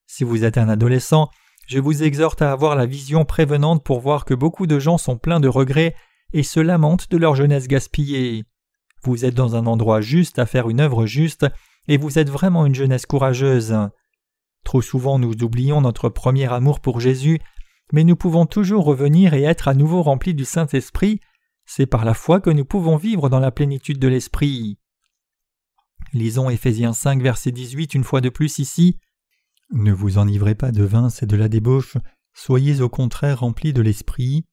[0.08, 1.30] Si vous êtes un adolescent,
[1.66, 5.18] je vous exhorte à avoir la vision prévenante pour voir que beaucoup de gens sont
[5.18, 5.96] pleins de regrets
[6.34, 8.46] et se lamentent de leur jeunesse gaspillée.
[9.04, 11.46] Vous êtes dans un endroit juste à faire une œuvre juste,
[11.88, 13.76] et vous êtes vraiment une jeunesse courageuse.
[14.64, 17.40] Trop souvent nous oublions notre premier amour pour Jésus,
[17.94, 21.20] mais nous pouvons toujours revenir et être à nouveau remplis du Saint-Esprit,
[21.66, 24.78] c'est par la foi que nous pouvons vivre dans la plénitude de l'Esprit.
[26.14, 28.98] Lisons Éphésiens 5 verset 18 une fois de plus ici.
[29.72, 31.98] Ne vous enivrez pas de vin, c'est de la débauche,
[32.34, 34.46] soyez au contraire remplis de l'Esprit.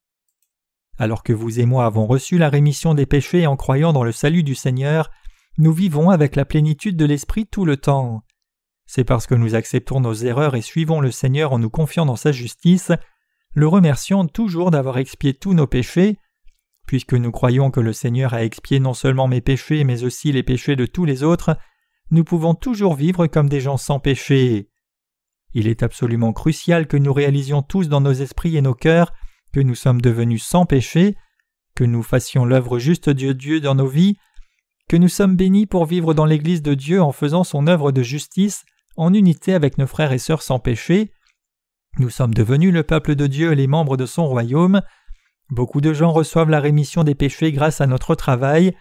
[0.99, 4.13] Alors que vous et moi avons reçu la rémission des péchés en croyant dans le
[4.13, 5.11] salut du Seigneur,
[5.59, 8.23] nous vivons avec la plénitude de l'Esprit tout le temps.
[8.87, 12.17] C'est parce que nous acceptons nos erreurs et suivons le Seigneur en nous confiant dans
[12.17, 12.93] sa justice,
[13.55, 16.19] le remercions toujours d'avoir expié tous nos péchés,
[16.87, 20.43] puisque nous croyons que le Seigneur a expié non seulement mes péchés mais aussi les
[20.43, 21.57] péchés de tous les autres,
[22.11, 24.72] nous pouvons toujours vivre comme des gens sans péché.
[25.55, 29.13] Il est absolument crucial que nous réalisions tous dans nos esprits et nos cœurs
[29.53, 31.17] que nous sommes devenus sans péché,
[31.75, 34.17] que nous fassions l'œuvre juste de Dieu dans nos vies,
[34.89, 38.03] que nous sommes bénis pour vivre dans l'Église de Dieu en faisant son œuvre de
[38.03, 38.65] justice
[38.97, 41.13] en unité avec nos frères et sœurs sans péché.
[41.99, 44.83] Nous sommes devenus le peuple de Dieu et les membres de son royaume.
[45.51, 48.75] Beaucoup de gens reçoivent la rémission des péchés grâce à notre travail.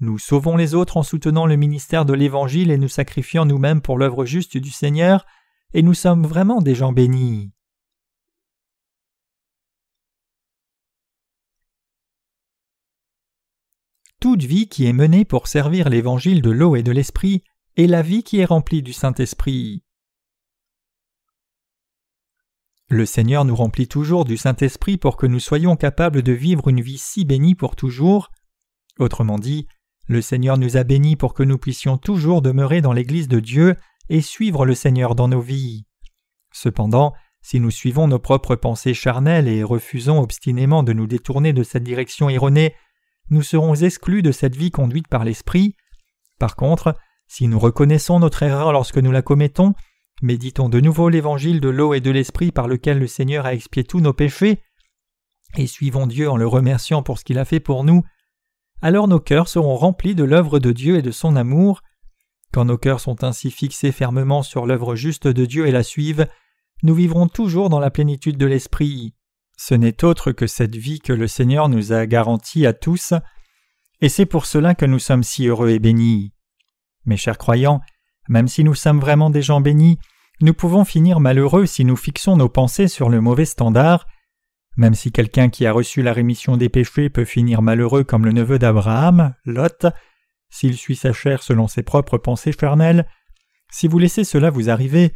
[0.00, 3.96] Nous sauvons les autres en soutenant le ministère de l'Évangile et nous sacrifiant nous-mêmes pour
[3.96, 5.24] l'œuvre juste du Seigneur
[5.74, 7.52] et nous sommes vraiment des gens bénis.
[14.20, 17.44] Toute vie qui est menée pour servir l'évangile de l'eau et de l'esprit
[17.76, 19.84] est la vie qui est remplie du Saint-Esprit.
[22.88, 26.80] Le Seigneur nous remplit toujours du Saint-Esprit pour que nous soyons capables de vivre une
[26.80, 28.30] vie si bénie pour toujours.
[28.98, 29.66] Autrement dit,
[30.06, 33.74] le Seigneur nous a bénis pour que nous puissions toujours demeurer dans l'Église de Dieu
[34.08, 35.86] et suivre le Seigneur dans nos vies.
[36.52, 41.62] Cependant, si nous suivons nos propres pensées charnelles et refusons obstinément de nous détourner de
[41.62, 42.74] cette direction erronée,
[43.30, 45.76] nous serons exclus de cette vie conduite par l'Esprit.
[46.38, 46.96] Par contre,
[47.28, 49.74] si nous reconnaissons notre erreur lorsque nous la commettons,
[50.22, 53.84] méditons de nouveau l'évangile de l'eau et de l'Esprit par lequel le Seigneur a expié
[53.84, 54.62] tous nos péchés,
[55.56, 58.02] et suivons Dieu en le remerciant pour ce qu'il a fait pour nous,
[58.82, 61.82] alors nos cœurs seront remplis de l'œuvre de Dieu et de son amour,
[62.52, 66.26] quand nos cœurs sont ainsi fixés fermement sur l'œuvre juste de Dieu et la suivent,
[66.82, 69.14] nous vivrons toujours dans la plénitude de l'Esprit.
[69.56, 73.14] Ce n'est autre que cette vie que le Seigneur nous a garantie à tous,
[74.00, 76.32] et c'est pour cela que nous sommes si heureux et bénis.
[77.06, 77.80] Mes chers croyants,
[78.28, 79.98] même si nous sommes vraiment des gens bénis,
[80.40, 84.06] nous pouvons finir malheureux si nous fixons nos pensées sur le mauvais standard.
[84.76, 88.32] Même si quelqu'un qui a reçu la rémission des péchés peut finir malheureux comme le
[88.32, 89.86] neveu d'Abraham, Lot,
[90.50, 93.06] s'il suit sa chair selon ses propres pensées charnelles,
[93.70, 95.12] si vous laissez cela vous arriver,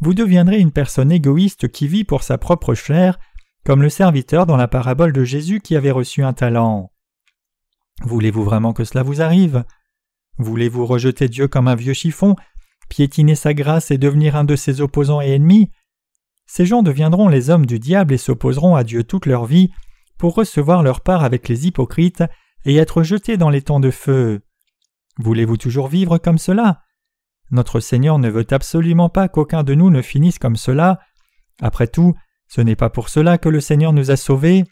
[0.00, 3.18] vous deviendrez une personne égoïste qui vit pour sa propre chair,
[3.64, 6.90] comme le serviteur dans la parabole de Jésus qui avait reçu un talent.
[8.02, 9.64] Voulez-vous vraiment que cela vous arrive?
[10.38, 12.36] Voulez-vous rejeter Dieu comme un vieux chiffon,
[12.88, 15.70] piétiner sa grâce et devenir un de ses opposants et ennemis?
[16.46, 19.70] Ces gens deviendront les hommes du diable et s'opposeront à Dieu toute leur vie
[20.18, 22.24] pour recevoir leur part avec les hypocrites
[22.64, 24.42] et être jetés dans les temps de feu.
[25.18, 26.82] Voulez-vous toujours vivre comme cela?
[27.50, 30.98] Notre Seigneur ne veut absolument pas qu'aucun de nous ne finisse comme cela.
[31.60, 32.14] Après tout,
[32.48, 34.64] ce n'est pas pour cela que le Seigneur nous a sauvés.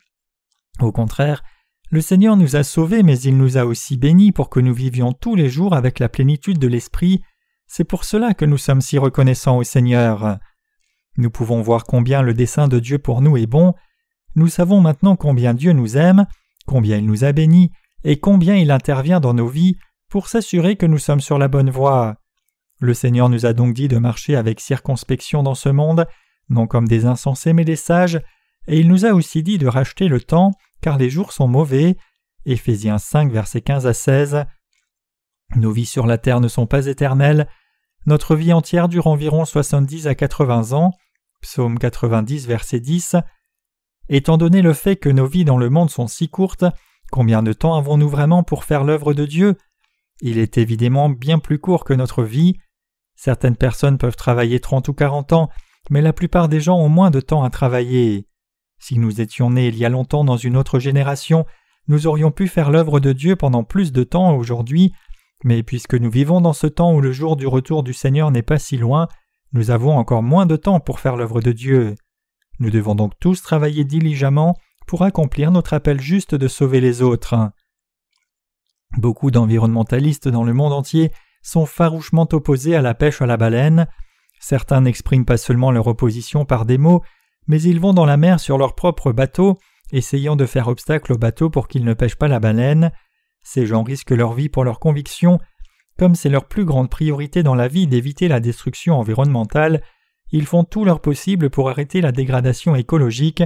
[0.81, 1.42] Au contraire,
[1.90, 5.12] le Seigneur nous a sauvés, mais il nous a aussi bénis pour que nous vivions
[5.12, 7.22] tous les jours avec la plénitude de l'Esprit.
[7.66, 10.38] C'est pour cela que nous sommes si reconnaissants au Seigneur.
[11.18, 13.74] Nous pouvons voir combien le dessein de Dieu pour nous est bon.
[14.35, 16.26] Nous savons maintenant combien Dieu nous aime,
[16.66, 17.70] combien il nous a bénis,
[18.05, 19.76] et combien il intervient dans nos vies
[20.12, 22.16] pour s'assurer que nous sommes sur la bonne voie.
[22.81, 26.07] Le Seigneur nous a donc dit de marcher avec circonspection dans ce monde,
[26.51, 28.20] non comme des insensés mais des sages,
[28.66, 30.51] et il nous a aussi dit de racheter le temps,
[30.83, 31.96] car les jours sont mauvais.
[32.44, 34.44] Éphésiens 5, versets 15 à 16.
[35.57, 37.48] Nos vies sur la terre ne sont pas éternelles.
[38.05, 40.90] Notre vie entière dure environ 70 à 80 ans.
[41.40, 43.16] Psaume 90, verset 10.
[44.11, 46.66] Étant donné le fait que nos vies dans le monde sont si courtes,
[47.11, 49.57] combien de temps avons-nous vraiment pour faire l'œuvre de Dieu?
[50.20, 52.55] Il est évidemment bien plus court que notre vie.
[53.16, 55.48] Certaines personnes peuvent travailler trente ou quarante ans,
[55.90, 58.27] mais la plupart des gens ont moins de temps à travailler.
[58.79, 61.46] Si nous étions nés il y a longtemps dans une autre génération,
[61.88, 64.92] nous aurions pu faire l'œuvre de Dieu pendant plus de temps aujourd'hui,
[65.44, 68.42] mais puisque nous vivons dans ce temps où le jour du retour du Seigneur n'est
[68.42, 69.09] pas si loin,
[69.53, 71.94] nous avons encore moins de temps pour faire l'œuvre de Dieu.
[72.59, 77.51] Nous devons donc tous travailler diligemment pour accomplir notre appel juste de sauver les autres.
[78.98, 81.11] Beaucoup d'environnementalistes dans le monde entier
[81.42, 83.87] sont farouchement opposés à la pêche à la baleine.
[84.38, 87.02] Certains n'expriment pas seulement leur opposition par des mots,
[87.46, 89.59] mais ils vont dans la mer sur leur propre bateau,
[89.92, 92.92] essayant de faire obstacle au bateau pour qu'ils ne pêchent pas la baleine.
[93.42, 95.38] Ces gens risquent leur vie pour leurs convictions.
[95.98, 99.83] Comme c'est leur plus grande priorité dans la vie d'éviter la destruction environnementale,
[100.31, 103.42] ils font tout leur possible pour arrêter la dégradation écologique,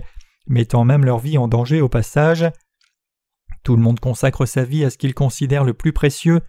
[0.46, 2.46] mettant même leur vie en danger au passage.
[3.66, 6.40] Tout le monde consacre sa vie à ce qu'il considère le plus précieux.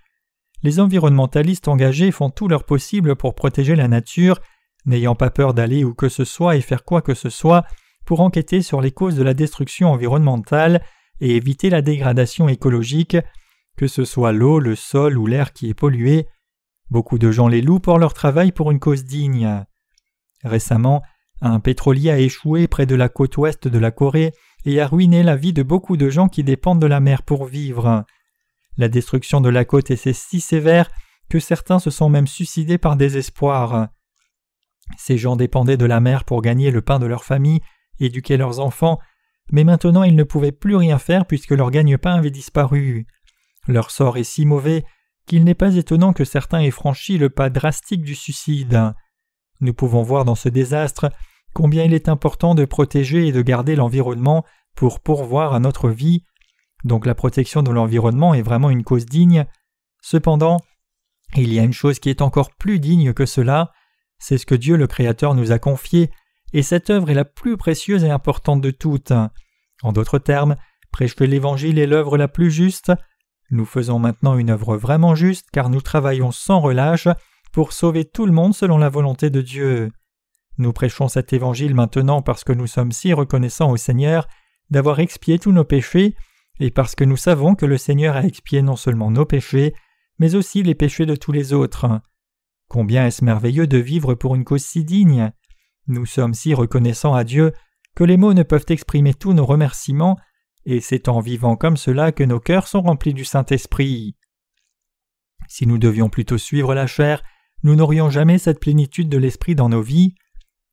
[0.62, 4.40] Les environnementalistes engagés font tout leur possible pour protéger la nature,
[4.86, 7.66] n'ayant pas peur d'aller où que ce soit et faire quoi que ce soit
[8.06, 10.84] pour enquêter sur les causes de la destruction environnementale
[11.20, 13.18] et éviter la dégradation écologique,
[13.78, 16.28] que ce soit l'eau, le sol ou l'air qui est pollué.
[16.92, 19.66] Beaucoup de gens les louent pour leur travail pour une cause digne.
[20.44, 21.02] Récemment,
[21.42, 24.34] un pétrolier a échoué près de la côte ouest de la Corée
[24.66, 27.46] et a ruiné la vie de beaucoup de gens qui dépendent de la mer pour
[27.46, 28.06] vivre.
[28.78, 30.90] La destruction de la côte est si sévère
[31.30, 33.90] que certains se sont même suicidés par désespoir.
[34.98, 37.60] Ces gens dépendaient de la mer pour gagner le pain de leur famille,
[38.00, 39.00] éduquer leurs enfants,
[39.52, 43.08] mais maintenant ils ne pouvaient plus rien faire puisque leur gagne-pain avait disparu.
[43.68, 44.86] Leur sort est si mauvais
[45.26, 48.94] qu'il n'est pas étonnant que certains aient franchi le pas drastique du suicide.
[49.60, 51.10] Nous pouvons voir dans ce désastre
[51.54, 56.24] combien il est important de protéger et de garder l'environnement pour pourvoir à notre vie.
[56.84, 59.46] Donc la protection de l'environnement est vraiment une cause digne.
[60.02, 60.58] Cependant,
[61.36, 63.72] il y a une chose qui est encore plus digne que cela,
[64.20, 66.12] c'est ce que Dieu le Créateur nous a confié,
[66.54, 69.14] et cette œuvre est la plus précieuse et importante de toutes.
[69.84, 70.56] En d'autres termes,
[70.92, 72.92] prêcher l'Évangile est l'œuvre la plus juste.
[73.50, 77.08] Nous faisons maintenant une œuvre vraiment juste car nous travaillons sans relâche
[77.52, 79.92] pour sauver tout le monde selon la volonté de Dieu.
[80.58, 84.28] Nous prêchons cet évangile maintenant parce que nous sommes si reconnaissants au Seigneur
[84.70, 86.16] d'avoir expié tous nos péchés,
[86.60, 89.74] et parce que nous savons que le Seigneur a expié non seulement nos péchés,
[90.20, 92.02] mais aussi les péchés de tous les autres.
[92.68, 95.32] Combien est-ce merveilleux de vivre pour une cause si digne
[95.88, 97.54] Nous sommes si reconnaissants à Dieu
[97.96, 100.18] que les mots ne peuvent exprimer tous nos remerciements,
[100.66, 104.16] et c'est en vivant comme cela que nos cœurs sont remplis du Saint-Esprit.
[105.48, 107.24] Si nous devions plutôt suivre la chair,
[107.64, 110.14] nous n'aurions jamais cette plénitude de l'Esprit dans nos vies.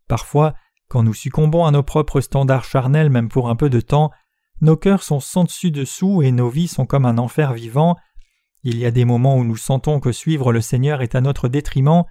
[0.08, 0.54] Parfois,
[0.88, 4.10] quand nous succombons à nos propres standards charnels même pour un peu de temps,
[4.60, 7.96] nos cœurs sont sans dessus dessous et nos vies sont comme un enfer vivant.
[8.62, 11.48] Il y a des moments où nous sentons que suivre le Seigneur est à notre
[11.48, 12.04] détriment.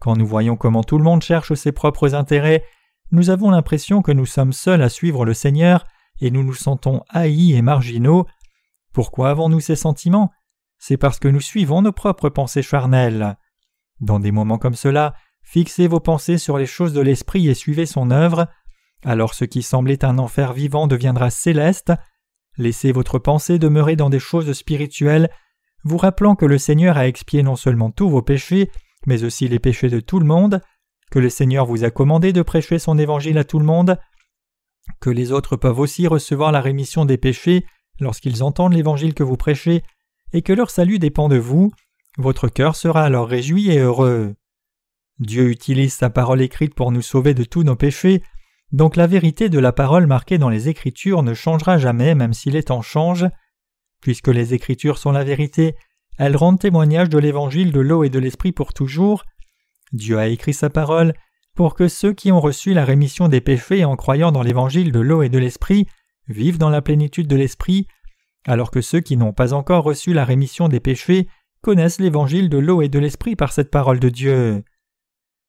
[0.00, 2.64] Quand nous voyons comment tout le monde cherche ses propres intérêts,
[3.10, 5.86] nous avons l'impression que nous sommes seuls à suivre le Seigneur
[6.20, 8.26] et nous nous sentons haïs et marginaux.
[8.92, 10.30] Pourquoi avons-nous ces sentiments?
[10.78, 13.36] C'est parce que nous suivons nos propres pensées charnelles.
[14.00, 15.14] Dans des moments comme cela,
[15.50, 18.48] Fixez vos pensées sur les choses de l'esprit et suivez son œuvre.
[19.02, 21.90] alors ce qui semblait un enfer vivant deviendra céleste.
[22.58, 25.30] Laissez votre pensée demeurer dans des choses spirituelles,
[25.84, 28.70] vous rappelant que le Seigneur a expié non seulement tous vos péchés,
[29.06, 30.60] mais aussi les péchés de tout le monde,
[31.10, 33.96] que le Seigneur vous a commandé de prêcher son évangile à tout le monde,
[35.00, 37.64] que les autres peuvent aussi recevoir la rémission des péchés
[38.00, 39.82] lorsqu'ils entendent l'évangile que vous prêchez,
[40.34, 41.72] et que leur salut dépend de vous,
[42.18, 44.34] votre cœur sera alors réjoui et heureux.
[45.20, 48.22] Dieu utilise sa parole écrite pour nous sauver de tous nos péchés,
[48.70, 52.50] donc la vérité de la parole marquée dans les Écritures ne changera jamais même si
[52.50, 53.28] les temps changent.
[54.00, 55.74] Puisque les Écritures sont la vérité,
[56.18, 59.24] elles rendent témoignage de l'Évangile de l'eau et de l'Esprit pour toujours.
[59.92, 61.14] Dieu a écrit sa parole
[61.54, 65.00] pour que ceux qui ont reçu la rémission des péchés en croyant dans l'Évangile de
[65.00, 65.86] l'eau et de l'Esprit
[66.28, 67.88] vivent dans la plénitude de l'Esprit,
[68.46, 71.26] alors que ceux qui n'ont pas encore reçu la rémission des péchés
[71.62, 74.62] connaissent l'Évangile de l'eau et de l'Esprit par cette parole de Dieu.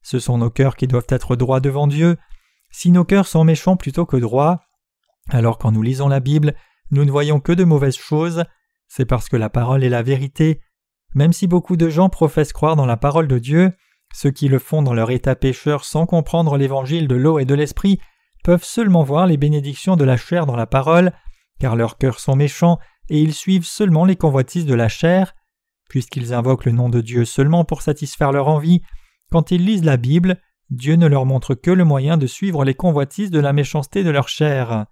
[0.01, 2.17] Ce sont nos cœurs qui doivent être droits devant Dieu,
[2.71, 4.62] si nos cœurs sont méchants plutôt que droits,
[5.29, 6.55] alors quand nous lisons la Bible,
[6.91, 8.43] nous ne voyons que de mauvaises choses,
[8.88, 10.62] c'est parce que la parole est la vérité.
[11.15, 13.71] Même si beaucoup de gens professent croire dans la parole de Dieu,
[14.13, 17.53] ceux qui le font dans leur état pécheur sans comprendre l'évangile de l'eau et de
[17.53, 17.99] l'esprit
[18.43, 21.12] peuvent seulement voir les bénédictions de la chair dans la parole,
[21.59, 25.35] car leurs cœurs sont méchants et ils suivent seulement les convoitises de la chair.
[25.89, 28.81] Puisqu'ils invoquent le nom de Dieu seulement pour satisfaire leur envie,
[29.31, 30.39] quand ils lisent la Bible,
[30.69, 34.09] Dieu ne leur montre que le moyen de suivre les convoitises de la méchanceté de
[34.09, 34.85] leur chair.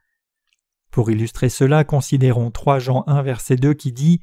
[0.92, 4.22] Pour illustrer cela, considérons 3 Jean 1 verset 2 qui dit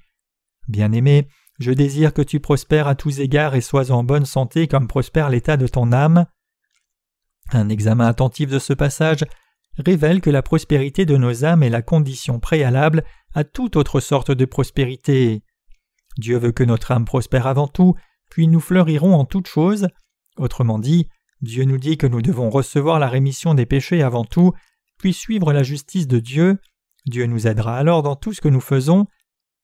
[0.66, 4.88] Bien-aimé, je désire que tu prospères à tous égards et sois en bonne santé comme
[4.88, 6.27] prospère l'état de ton âme.
[7.53, 9.24] Un examen attentif de ce passage
[9.79, 14.31] révèle que la prospérité de nos âmes est la condition préalable à toute autre sorte
[14.31, 15.42] de prospérité.
[16.16, 17.94] Dieu veut que notre âme prospère avant tout,
[18.31, 19.88] puis nous fleurirons en toutes choses.
[20.38, 21.09] Autrement dit,
[21.40, 24.53] Dieu nous dit que nous devons recevoir la rémission des péchés avant tout,
[24.99, 26.59] puis suivre la justice de Dieu.
[27.07, 29.07] Dieu nous aidera alors dans tout ce que nous faisons.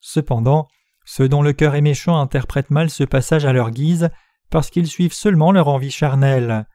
[0.01, 0.69] Cependant,
[1.05, 4.11] ceux dont le cœur est méchant interprètent mal ce passage à leur guise,
[4.51, 6.67] parce qu'ils suivent seulement leur envie charnelle.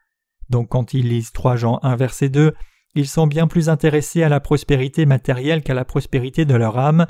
[0.50, 2.54] Donc quand ils lisent 3 Jean 1 verset 2,
[2.96, 7.06] ils sont bien plus intéressés à la prospérité matérielle qu'à la prospérité de leur âme,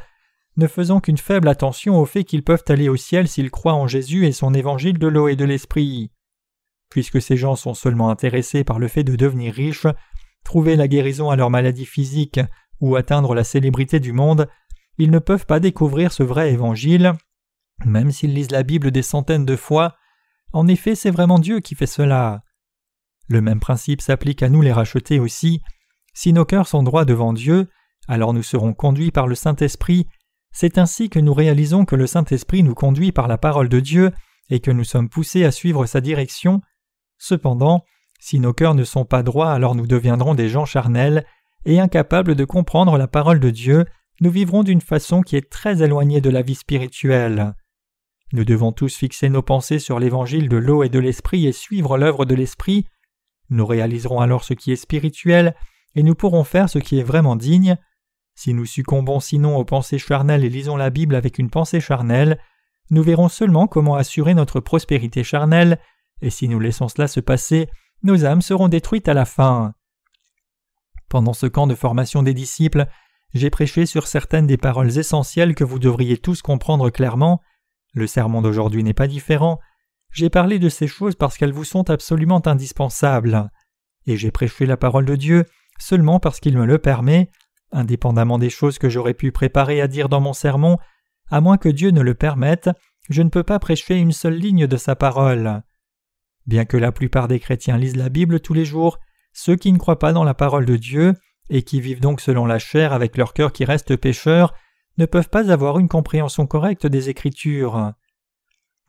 [0.58, 3.88] ne faisant qu'une faible attention au fait qu'ils peuvent aller au ciel s'ils croient en
[3.88, 6.12] Jésus et son évangile de l'eau et de l'esprit.
[6.90, 9.88] Puisque ces gens sont seulement intéressés par le fait de devenir riches,
[10.44, 12.40] trouver la guérison à leur maladie physique
[12.80, 14.48] ou atteindre la célébrité du monde,
[14.98, 17.14] ils ne peuvent pas découvrir ce vrai évangile,
[17.84, 19.96] même s'ils lisent la Bible des centaines de fois.
[20.54, 22.44] En effet, c'est vraiment Dieu qui fait cela.
[23.28, 25.62] Le même principe s'applique à nous les racheter aussi.
[26.14, 27.68] Si nos cœurs sont droits devant Dieu,
[28.08, 30.08] alors nous serons conduits par le Saint-Esprit.
[30.52, 34.12] C'est ainsi que nous réalisons que le Saint-Esprit nous conduit par la parole de Dieu
[34.50, 36.62] et que nous sommes poussés à suivre sa direction.
[37.18, 37.86] Cependant,
[38.20, 41.26] si nos cœurs ne sont pas droits, alors nous deviendrons des gens charnels
[41.66, 43.86] et incapables de comprendre la parole de Dieu,
[44.22, 47.54] nous vivrons d'une façon qui est très éloignée de la vie spirituelle.
[48.34, 51.98] Nous devons tous fixer nos pensées sur l'évangile de l'eau et de l'esprit et suivre
[51.98, 52.88] l'œuvre de l'esprit.
[53.50, 55.56] Nous réaliserons alors ce qui est spirituel
[55.96, 57.78] et nous pourrons faire ce qui est vraiment digne.
[58.36, 62.40] Si nous succombons sinon aux pensées charnelles et lisons la Bible avec une pensée charnelle,
[62.90, 65.80] nous verrons seulement comment assurer notre prospérité charnelle
[66.22, 67.70] et si nous laissons cela se passer,
[68.04, 69.74] nos âmes seront détruites à la fin.
[71.10, 72.88] Pendant ce camp de formation des disciples,
[73.34, 77.42] j'ai prêché sur certaines des paroles essentielles que vous devriez tous comprendre clairement.
[77.94, 79.60] Le sermon d'aujourd'hui n'est pas différent.
[80.12, 83.50] J'ai parlé de ces choses parce qu'elles vous sont absolument indispensables.
[84.08, 85.46] Et j'ai prêché la parole de Dieu
[85.80, 87.30] seulement parce qu'il me le permet,
[87.72, 90.78] indépendamment des choses que j'aurais pu préparer à dire dans mon sermon,
[91.30, 92.70] à moins que Dieu ne le permette,
[93.10, 95.64] je ne peux pas prêcher une seule ligne de sa parole.
[96.46, 99.00] Bien que la plupart des chrétiens lisent la Bible tous les jours,
[99.34, 101.14] ceux qui ne croient pas dans la parole de Dieu,
[101.50, 104.54] et qui vivent donc selon la chair avec leur cœur qui reste pécheur,
[104.98, 107.94] ne peuvent pas avoir une compréhension correcte des Écritures.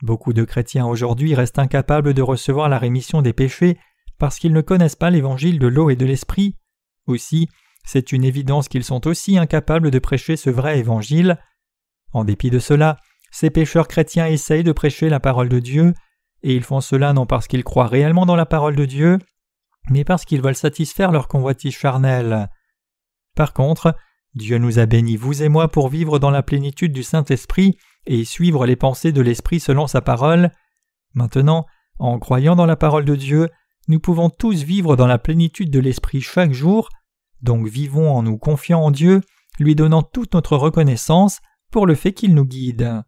[0.01, 3.77] Beaucoup de chrétiens aujourd'hui restent incapables de recevoir la rémission des péchés
[4.19, 6.55] parce qu'ils ne connaissent pas l'évangile de l'eau et de l'esprit.
[7.07, 7.49] Aussi,
[7.85, 11.37] c'est une évidence qu'ils sont aussi incapables de prêcher ce vrai évangile.
[12.13, 12.97] En dépit de cela,
[13.31, 15.93] ces pécheurs chrétiens essayent de prêcher la parole de Dieu,
[16.43, 19.17] et ils font cela non parce qu'ils croient réellement dans la parole de Dieu,
[19.89, 22.49] mais parce qu'ils veulent satisfaire leur convoitise charnelle.
[23.35, 23.95] Par contre,
[24.35, 28.23] Dieu nous a bénis, vous et moi, pour vivre dans la plénitude du Saint-Esprit et
[28.23, 30.51] suivre les pensées de l'Esprit selon sa parole.
[31.13, 31.65] Maintenant,
[31.99, 33.49] en croyant dans la parole de Dieu,
[33.87, 36.89] nous pouvons tous vivre dans la plénitude de l'Esprit chaque jour,
[37.41, 39.21] donc vivons en nous confiant en Dieu,
[39.59, 41.39] lui donnant toute notre reconnaissance
[41.71, 43.01] pour le fait qu'il nous guide.